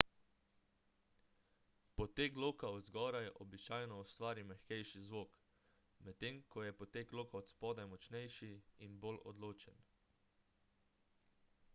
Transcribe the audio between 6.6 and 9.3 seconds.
je poteg loka od spodaj močnejši in bolj